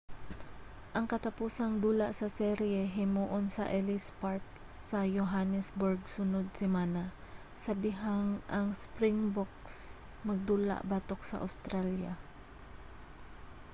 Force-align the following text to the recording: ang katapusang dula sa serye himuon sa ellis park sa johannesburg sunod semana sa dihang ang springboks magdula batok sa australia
ang 0.97 1.05
katapusang 1.13 1.73
dula 1.85 2.07
sa 2.19 2.27
serye 2.39 2.81
himuon 2.97 3.45
sa 3.55 3.63
ellis 3.79 4.07
park 4.21 4.43
sa 4.87 4.99
johannesburg 5.17 5.99
sunod 6.15 6.45
semana 6.59 7.03
sa 7.63 7.71
dihang 7.83 8.29
ang 8.57 8.67
springboks 8.83 9.75
magdula 10.27 10.75
batok 10.89 11.21
sa 11.29 11.37
australia 11.45 12.13